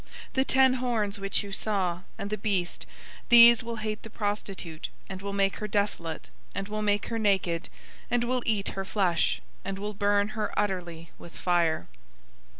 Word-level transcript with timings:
017:016 0.31 0.33
The 0.33 0.45
ten 0.45 0.73
horns 0.73 1.19
which 1.19 1.43
you 1.43 1.51
saw, 1.51 2.01
and 2.17 2.31
the 2.31 2.37
beast, 2.39 2.87
these 3.29 3.61
will 3.63 3.75
hate 3.75 4.01
the 4.01 4.09
prostitute, 4.09 4.89
and 5.07 5.21
will 5.21 5.31
make 5.31 5.57
her 5.57 5.67
desolate, 5.67 6.31
and 6.55 6.67
will 6.67 6.81
make 6.81 7.09
her 7.09 7.19
naked, 7.19 7.69
and 8.09 8.23
will 8.23 8.41
eat 8.43 8.69
her 8.69 8.83
flesh, 8.83 9.43
and 9.63 9.77
will 9.77 9.93
burn 9.93 10.29
her 10.29 10.51
utterly 10.59 11.11
with 11.19 11.37
fire. 11.37 11.87